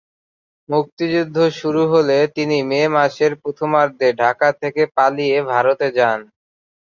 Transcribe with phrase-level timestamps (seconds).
[0.69, 6.19] মুক্তিযুদ্ধ শুরু হলে তিনি মে মাসের প্রথমার্ধে ঢাকা থেকে পালিয়ে ভারতে যান।